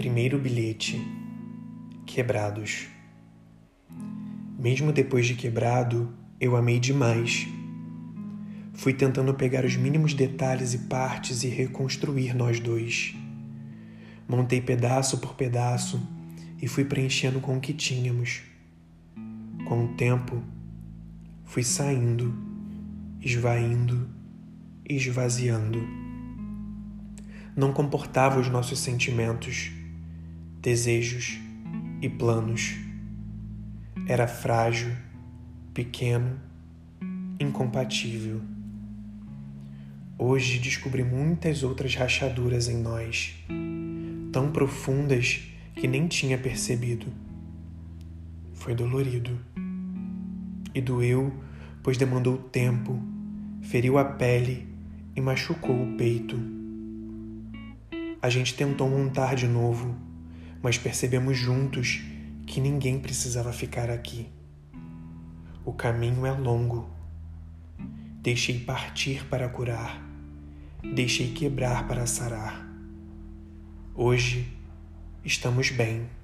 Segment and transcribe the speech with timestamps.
[0.00, 0.98] Primeiro bilhete:
[2.06, 2.86] Quebrados.
[4.58, 6.10] Mesmo depois de quebrado,
[6.40, 7.46] eu amei demais.
[8.72, 13.14] Fui tentando pegar os mínimos detalhes e partes e reconstruir nós dois.
[14.26, 16.00] Montei pedaço por pedaço
[16.62, 18.40] e fui preenchendo com o que tínhamos.
[19.68, 20.42] Com o tempo,
[21.44, 22.34] fui saindo,
[23.20, 24.08] esvaindo
[24.88, 25.86] esvaziando.
[27.54, 29.78] Não comportava os nossos sentimentos,
[30.60, 31.38] desejos
[32.02, 32.76] e planos.
[34.06, 34.92] Era frágil,
[35.72, 36.38] pequeno,
[37.40, 38.42] incompatível.
[40.18, 43.34] Hoje descobri muitas outras rachaduras em nós,
[44.30, 47.06] tão profundas que nem tinha percebido.
[48.52, 49.38] Foi dolorido.
[50.74, 51.32] E doeu,
[51.82, 53.02] pois demandou tempo,
[53.62, 54.68] feriu a pele
[55.16, 56.38] e machucou o peito.
[58.20, 60.09] A gente tentou montar de novo,
[60.62, 62.02] mas percebemos juntos
[62.46, 64.28] que ninguém precisava ficar aqui.
[65.64, 66.88] O caminho é longo.
[68.22, 70.02] Deixei partir para curar,
[70.94, 72.68] deixei quebrar para sarar.
[73.94, 74.46] Hoje
[75.24, 76.19] estamos bem.